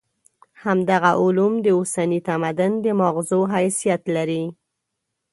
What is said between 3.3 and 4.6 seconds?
حیثیت لري.